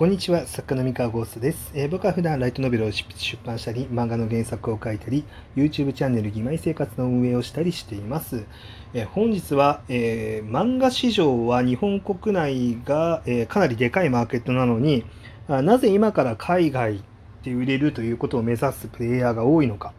[0.00, 3.06] こんにちは、作家の三河ゴーストです、えー、僕は普段ライトノベルを出
[3.44, 8.46] 版したり、漫画の原作を書いたり、YouTube チャンネル義妹生活の運営をしたりしています。
[8.94, 15.04] えー、本日は、えー、漫画市場は日本国内が、えかなりでかいマーケットなのに、
[15.48, 17.02] なぜ今から海外
[17.42, 19.92] で売れるということを目指すプレイヤーが多いのか。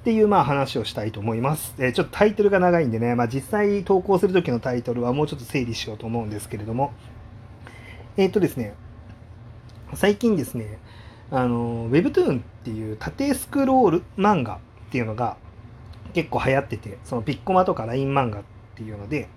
[0.00, 1.72] っていうまあ話をしたいと思います。
[1.78, 6.92] えちょっとタイトルが長いんでね、まあ、実際投稿する時のタイトルはもうちょっと整理しようと思うんですけれども、
[8.16, 8.74] えっ、とですね、
[9.94, 10.78] 最近ですね、
[11.30, 14.58] あの、Webtoon っていう縦スクロール漫画っ
[14.90, 15.36] ていうのが
[16.14, 18.42] 結構流行ってて、そのピッコマとか LINE 漫画っ
[18.74, 19.28] ていうので、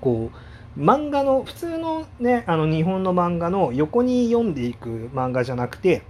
[0.00, 6.02] こう、漫画の、普通のね、あの日本の漫画の横に読んでいく漫画じゃなくて、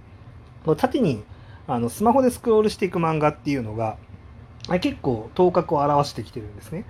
[0.77, 1.23] 縦に
[1.67, 3.97] あのスマホでスクロールしていく漫画っていうのが、
[4.81, 6.85] 結構頭角を現してきてるんですね。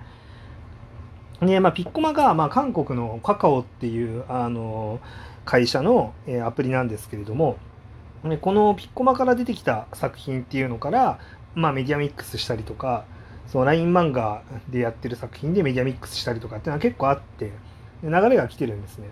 [1.40, 5.00] で、まあ、ピッコマが、まあ、韓国のカカオっていう、あの、
[5.46, 7.56] 会社の、えアプリなんですけれども、
[8.42, 11.18] このピッコマから出てきた作品っていうのから、
[11.54, 13.04] まあ、メディアミックスしたりとか、
[13.46, 17.52] その LINE 漫画でやってる作品でメディアミックスしたりとかっていうのは結構あって、
[18.02, 19.08] 流れが来てるんですね。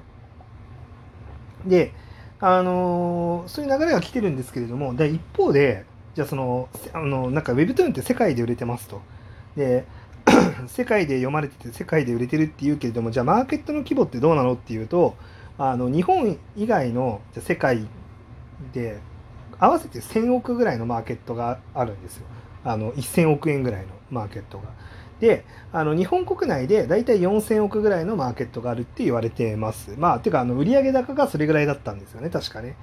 [1.64, 1.92] で、
[2.40, 9.00] あのー、そういう流れが来てるんですけれども、で一方で、じゃあその、あの、なんか Webtoon って世界で売れてますと。
[9.56, 9.84] で、
[10.66, 15.16] 世界で読まれてて世界で売れてるっていうけれども、じゃあマーケットの規模ってどうなのっていうと、
[15.58, 17.86] あの日本以外の世界
[18.72, 19.00] で
[19.58, 22.26] 合わせて1000億ぐらいのマーケットがあるんですよ。
[22.64, 24.64] あの1000億円ぐらいのマーケットが。
[25.20, 29.94] で、あの日本国内でだいたい4000億ぐらいのマーケットがあるって言われてます。
[29.96, 32.76] まあ、ていうか、あの売上高がそれぐらいだったんですよね、確かね。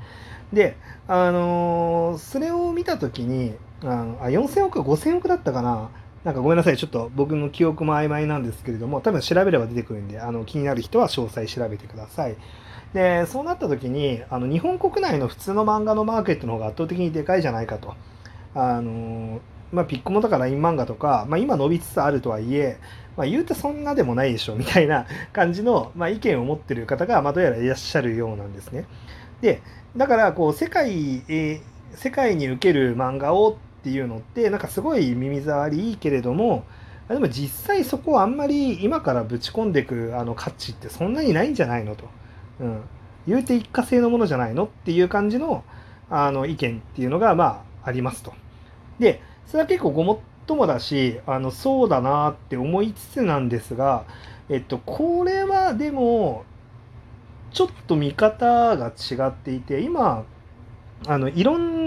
[0.53, 5.89] で、あのー、それを見たときに、あのあ4000億、5000億だったかな。
[6.23, 12.35] なんかごめんなさい、ちょっと僕の記憶も曖昧なんですけれども、多分調べれば出てくるんで、あの気になる人は詳細調べてください。
[12.93, 17.95] で、そうなった時に、あの日本国内の普通の漫画のマーケットの方が圧倒的にでかいじゃないかと。
[18.53, 19.39] あの
[19.71, 22.77] まあ、ピッコモとか LINE 漫画とか、まあ、今伸びつつあるとはいえ、
[23.15, 28.85] まあ、言うてそんなでもないでしょみたいな感じの、まあ、意見を持ってる方が、まあ、どうやらいらっしゃるようなんですね。
[29.39, 29.61] で、
[29.95, 31.61] だからこう世界、えー、
[31.95, 36.65] 世界に受ける漫画をていうのってなんかすごい耳障りいいけれども
[37.07, 42.05] でも実際そこはあんまり今からぶち込んでいくあの価値ってそんなにないんじゃないのと。
[42.59, 42.81] うん、
[43.27, 45.63] 言うて一過性のものじゃないのっていう感じの
[46.09, 48.33] あの意見っていうのがまあありますと。
[48.99, 54.05] でそれは結構ごもっともだしあのそうだなって思いつつなんですが
[54.49, 56.45] えっとこれはでも
[57.51, 60.23] ちょっと見方が違っていて今
[61.07, 61.80] あのいろん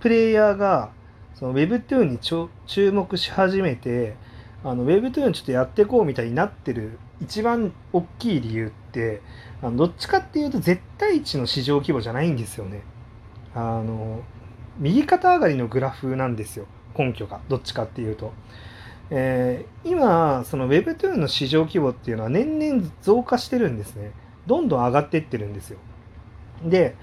[0.00, 0.90] プレイヤーが
[1.34, 4.16] その Webtoon に注目し始めて
[4.64, 9.22] あの Webtoon ちょっとやっていこうみたいになってる一番大きい理由って
[9.62, 12.82] あのどっちかっていうと絶対値の市場規模じゃないんですよね。
[13.54, 14.22] あの
[14.78, 18.32] 右肩上がりのグラフなんですよ根拠がどっちかっていうと。
[19.12, 24.12] えー、今その Webtoon の市場規模っていうのは年々増加してるんですね。
[24.46, 25.78] どんどん上がってってるんですよ。
[26.64, 26.96] で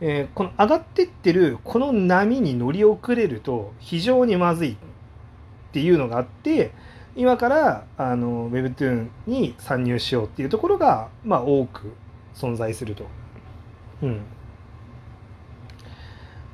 [0.00, 4.76] えー、この上がってってるこの波に乗り遅れると非常にまずいっ
[5.72, 6.72] ていうのがあって
[7.14, 11.92] 今からあの Webtoon に参入しようっていうところが、まあ、多く
[12.34, 13.06] 存在すると。
[14.02, 14.22] うん、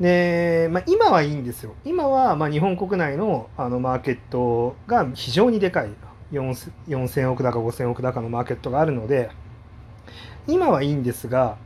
[0.00, 1.74] で、まあ、今はいいんですよ。
[1.84, 5.90] 今はまあ日本国内のあのマーケットが非常にでかい
[6.32, 9.30] 4000億だか5000億だかのマーケットがあるので
[10.46, 11.56] 今はいいんですが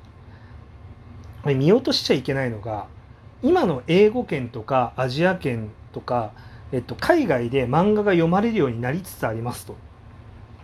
[1.44, 2.86] 見落としちゃいけないのが
[3.42, 6.32] 今の英語圏とかアジア圏とか、
[6.70, 9.76] えっと、海外で漫画が読まれるようになりつつありますと。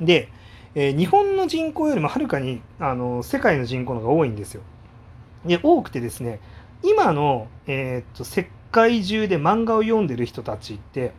[0.00, 0.28] で、
[0.74, 4.62] えー、日本の人口よりもはるかにあの世界の人口の方が多いんですよ。
[5.44, 6.40] で多くてですね
[6.82, 11.12] 今の、えー、っと世界中で漫画を読んでる人たちって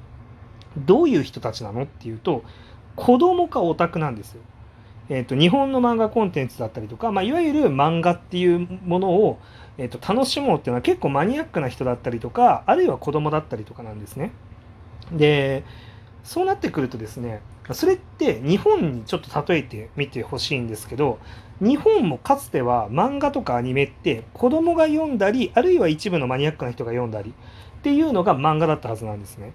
[0.78, 2.44] どういう人たちなのっていうと
[2.96, 4.42] 子供かオタクなんですよ。
[5.10, 9.40] えーと、日本の漫画コンテンツだったりとか、まあ、いわゆる漫画っていうものを、
[9.78, 14.32] えーと、楽しもうっていうのは結構マニアックな人だったりとかあるいは子供だったりとかなんですね。
[15.12, 15.64] で
[16.24, 17.42] そうなってくるとですね
[17.72, 21.18] それって日本にちょっと例えてみてほしいんですけど
[21.60, 29.54] 日本もかつては漫画とかアニメって子供が読んだりあるいは一部のマニアックな人が読んだりっていうのが漫画だったはずなんですね。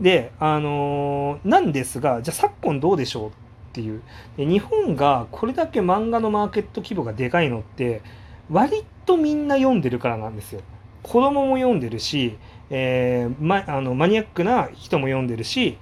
[0.00, 3.32] であのー、なんですがじゃあ昨今どうでしょう
[3.72, 4.02] っていう
[4.36, 8.02] で日本がこれだけ漫画のマーケット規模がでかいのって
[8.50, 10.60] 割とみんな読んでるからなんですよ。
[11.02, 12.36] 子供も読んでるし、
[12.70, 15.78] えー、ま、あのマニアックな人も読んでるし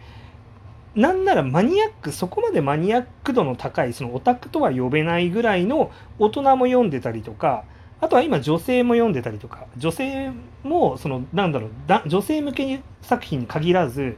[0.94, 7.64] なんならマニアックそこまでマニアック度の高いそのオタクとは呼べないぐらいの大人も読んでたりとか
[8.00, 10.32] あとは今女性も読んでたりとか女性
[10.62, 11.70] もそのなんだろう
[12.08, 14.16] 女性向け作品に限らず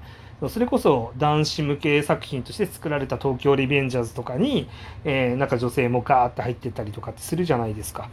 [0.48, 4.68] それこそ男子向け作品として作られた「東京リベンジャーズ」とかに、
[5.04, 8.08] えー、なんか女性もガーッて入ってたりとかってするじゃないですか。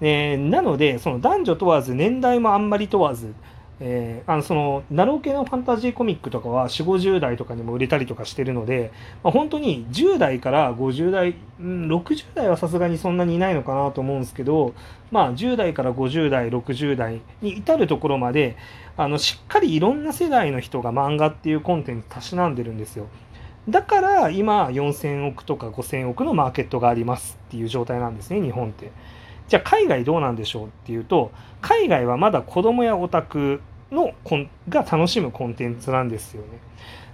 [0.00, 3.34] えー、なのでその男女問わず年代もあんまり問わず
[3.84, 8.92] えー、あのそのナロー系のファンタジーコミックとかは4 5 0代とかにも売れたりとかしてるので、
[9.24, 14.72] まあ、本当に10代から50代、うん、60代はさすがにそんなにいないのかなと思うんですけど、
[15.10, 18.56] まあ、10代から50代60代に至るところまで
[18.96, 23.08] あのしっかりいろんな世代の人が漫画っていうコンテンツたしなんでるんですよ。
[23.68, 28.92] だから今4000億とか5000億のマーケットがありますっていう状態なんですね日本って。
[29.48, 31.30] じゃあ海外どうなんでしょうっていうと
[31.60, 33.60] 海外はまだ子供やオタク
[33.92, 36.48] のコンが楽しむコンテンツなんですよね。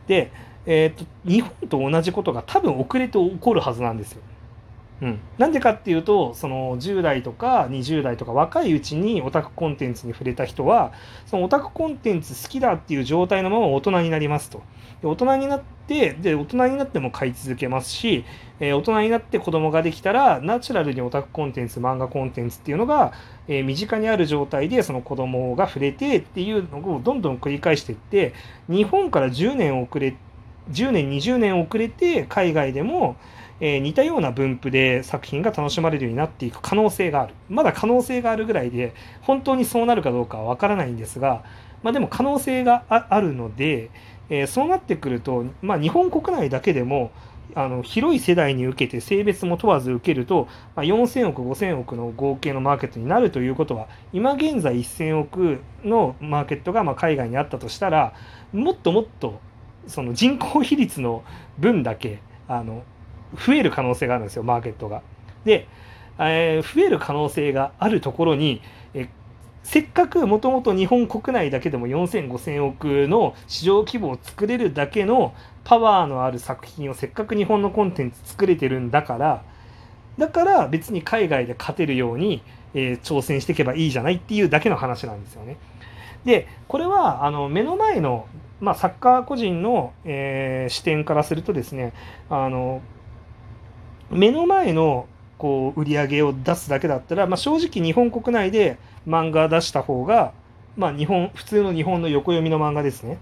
[0.07, 0.33] で、
[0.67, 4.23] えーと、日本と同じことが多分遅れて起こるはずなんですよ。
[5.01, 10.93] うん、なんでかっていうとその10代とか20代とか若いうちにオタクコンテンツに触れた人は
[11.27, 14.63] そのオタクコンテンツ好きだっていう状態のまま大人になりますと。
[15.01, 18.25] で大人になってで大人になっても買い続けますし、
[18.59, 23.13] えー、大人になって子供ができたらナチュラルにオタクコンテンツ漫画コンテンツっていうのが、
[23.47, 28.35] えー、身近にある状態でその子供が触れてっていうのをどんどん繰り返していって
[28.69, 30.17] 日本から10年遅れ
[30.73, 33.17] 10年20年遅れて海外でも
[33.61, 37.35] えー、似たような分布で作品が楽しまれるようになっていく可能性がある。
[37.49, 41.45] まだ可能性があるぐらいで本当にそうなるかどうかは分からないんですが、
[41.83, 43.91] まあ、でも可能性があるので、
[44.31, 47.11] えー、そうなってくると、まあ、日本国内だけでも
[47.55, 58.13] あの広い世代に受けて性別も問わず受けると、まあ、4000億5000億の合計のマーケットになるということは今現在1000億のマーケットがま海外にあったとしたら
[58.53, 59.41] もっともっと
[59.87, 61.25] その人口比率の
[61.59, 62.83] 分だけあの
[63.35, 65.03] 増える可能性があるんですよマーケットが。
[65.45, 65.67] で、
[66.19, 68.61] えー、増える可能性があるところに、
[68.95, 69.09] え
[69.63, 75.35] せっかくもともと日本国内だけでも40005000億の市場規模を作れるだけの
[75.65, 79.43] パワーのある作品をせっかく日本のコンテンツ作れてるんだから
[80.17, 82.43] だから別に海外で勝てるように、
[82.73, 85.59] えー、挑戦していけばいいじゃないっていうだけの話なんですよね。
[86.25, 88.27] でこれはあの目の前の、
[88.61, 91.93] まあ、サッカー個人の、えー、視点からするとですね
[92.29, 92.81] あの
[94.11, 95.07] 目の前の
[95.39, 100.33] こう売り上げを出すだけだったら、まあ、正直日本国内で漫画出した方が、
[100.77, 103.19] まあ、日本普通の日本の横読みの漫画ですね。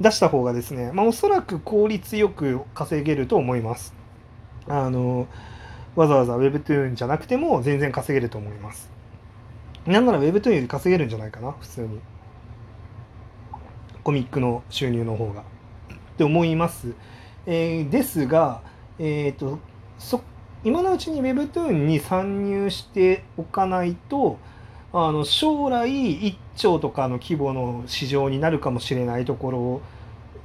[0.00, 3.94] 出した方がですね、まあ、おそらく効率よく稼げると思います。
[4.66, 5.26] あの
[5.96, 8.90] わざわざ Webtoon じゃなくても全然稼げると思います。
[9.86, 12.00] なんなら Webtoon より稼げるんじゃないかな普通に。
[14.02, 15.42] コミックの収入の方が。
[15.42, 15.44] っ
[16.16, 16.92] て思います、
[17.46, 18.60] えー、ですが
[19.02, 19.58] えーと、
[20.62, 24.38] 今のうちに Webtoon に参入しておかないと
[24.92, 29.80] あの将来1兆とかの規模の市場になるかもしれないところ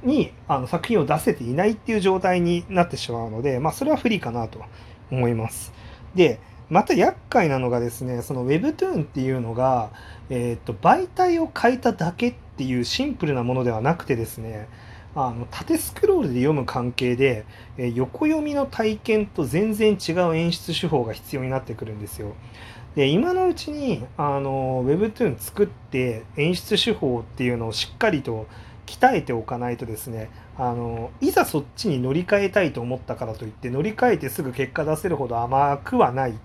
[0.02, 4.62] にあの作品を出せていないっていう状態になってしまうので、まあ、それは不利かなと
[5.10, 5.74] 思います。
[6.14, 9.90] でまた厄介なのがですねその Webtoon っていうのが、
[10.30, 14.66] えーと媒体を変えただけっていうシンプルなものではなくてですね
[15.16, 17.46] あの縦スクロールで読む関係で、
[17.78, 22.34] え横読みの体験と全然違う演出手法が必要になってくるんですよ。
[22.96, 28.46] で今のうちにあの Webtoon 作って演出手法っていうのをしっかりと
[28.86, 36.38] 鍛えておかないとですねあのいざそっちに乗り換えたいと思ったからといって乗り換えてすぐ結果出せるほど甘くはない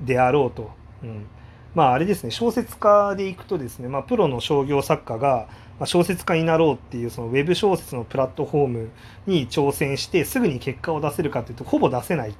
[0.00, 0.70] であろうと。
[1.02, 1.26] うん
[1.74, 5.48] まああれですね小説家でいくとですね、まあ、プロの商業作家が
[5.82, 8.90] ま小説家になろうっていうそのウェブ小説のプラットフォーム
[9.26, 12.34] に挑戦してすぐに結果を出せるかっていうとほぼ出せない、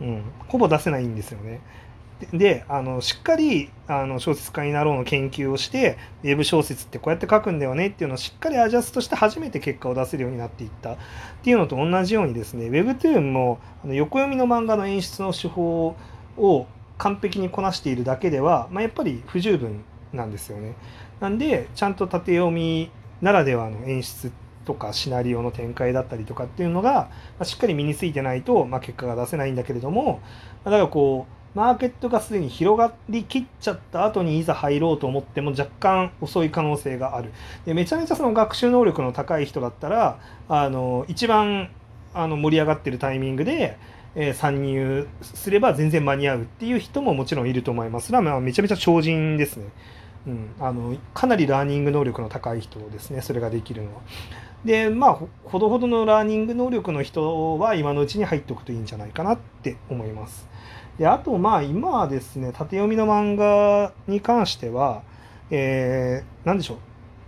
[0.00, 1.60] うん、ほぼ出せないんですよね。
[2.32, 10.96] であのしっかりあの小説家になろうの研究をしてウェブ小説ってこうやって書くんだよねっていうのをしっかりアジャストして初めて結果を出せるようになっていったっ
[11.44, 15.94] ていうのと同じようにですね Webtoon もあの横読みの漫画の演出の手法
[16.36, 20.74] を完璧にこなしているだけでは、まあ、やっぱり不十分なんですよね。
[21.20, 24.32] なんでちゃんと縦読みならではの演出
[24.64, 30.20] とかシナリオの展開だったりとかっていうのが、ま、しっかり身についてないと、ま、結果が出せないんだけれども、
[30.64, 37.32] ま、だからこうマーケットがすでに広がりきっちゃった後にいざ入ろうと思っても若干遅い可能性がある。
[37.64, 41.70] でめちゃめちゃその学習能力の高い人だったらあの一番
[42.14, 43.78] あの盛り上がってるタイミングで
[44.14, 48.08] え参入すれば全然間に合うっていう人ももちろんいると思います。
[48.08, 49.66] それはまあめちゃめちゃ超人ですね。
[50.28, 54.02] うん、あのかなりラーニング能力の高い人ですねそれができるのは。
[54.64, 60.46] でまあほどほどのラーニング能力の人は今のうちに入っておくといいんじゃないかなって思います。
[60.98, 65.02] であとまあ今はですね縦読みの漫画に関しては、
[65.50, 66.78] えー、何でしょう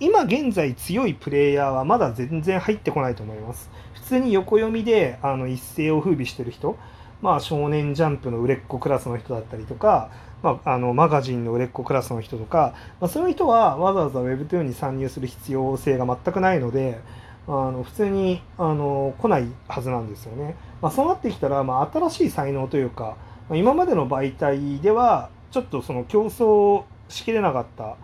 [0.00, 3.70] 今現在強いプレイヤーはまだ全然入ってこないと思います。
[3.94, 6.76] 普通に横読みであの一世を風靡してる人、
[7.22, 10.10] まあ、少年ジャンプの売れっ子クラスの人だったりとか、
[10.42, 17.00] まあ、あのマガジンの売れっ子クラスの人とか、まあ、そういう人はわざわざ Webtoon に参入する必要性が全くないので、
[17.46, 20.56] あの普通にあの来ないはずなんですよね。
[20.80, 23.16] まあ、そうなってきたら、まあ、新しい才能というか、
[23.48, 27.96] まあ、今までの媒体ではちょっとその競争しきれなかった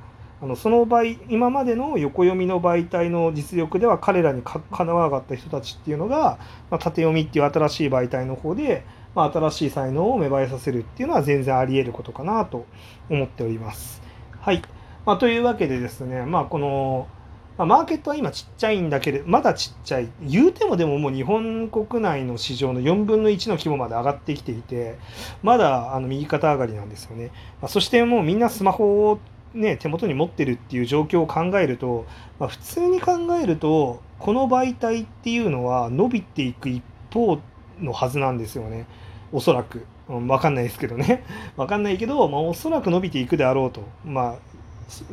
[0.43, 6.39] あのその場合今までの横読みの媒体の実力では彼らにかなわなかった人たちっていうのが、
[6.71, 8.85] まあ、縦読みっていう新しい媒体の方で、
[9.17, 12.67] まあ、新しい才能を芽生えさせるっていうのは全然あり得ることかなと
[13.11, 14.03] 思っております。
[14.41, 14.63] はい。
[15.07, 17.09] まあ、というわけでですね、まあ、この、
[17.57, 20.11] まあ、マーケットは今ちっちゃいんだけど、まだちっちゃい。
[20.21, 24.99] 言うてもでももう日本国内の市場の4分の1の規模まで上がってきていて、
[25.43, 27.33] まだあの右肩上がりなんですよね。
[27.63, 29.19] まあ、そしてもうみんなスマホを
[29.55, 32.05] ね、手元に持ってるっていう状況を考えると、
[32.39, 37.39] まあ、普通に考えるとこの媒体っていうのは伸びていく一方
[37.81, 38.87] のはずなんですよね
[39.33, 41.25] おそらく、うん、分かんないですけどね。
[41.57, 44.35] 分かんないけど、まあ、おそらく伸びていくであろうと、まあ、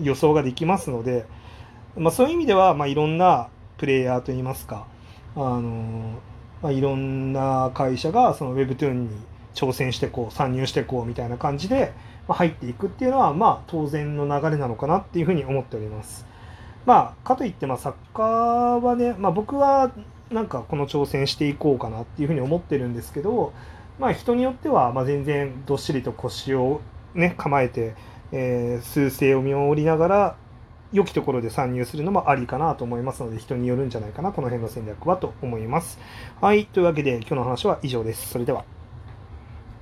[0.02, 1.26] 予想ができますので、
[1.98, 4.86] まあ、そういう意味では、まあ、いろんなプレイヤーといいますか、
[5.36, 5.62] あの
[6.62, 9.10] まあ、いろんな会社がその Webtoon に
[9.54, 11.94] 挑戦してこう参入してこうみたいな感じで、
[12.28, 16.26] まあ入っていくっていうのは、まあ、当然の流れなのかなっていうふうに思っております。
[16.86, 19.92] まあ、かといって、まあ、サッカーはね、まあ、僕は
[20.32, 23.54] なんかこの挑戦していこうかなっていうふうに思ってるんですけど、
[24.00, 26.82] まあ、人によっては、ま、全然どっしりと腰を
[27.14, 27.96] ね、構えて、
[28.32, 30.36] えー、数勢を見守りながら、
[30.92, 36.00] 良きところで参入するのもありかなと思いますので、人によるんじゃないかな、この辺の戦略はと思います。
[36.40, 36.66] はい。
[36.66, 38.30] というわけで、今日の話は以上です。
[38.30, 38.83] それでは。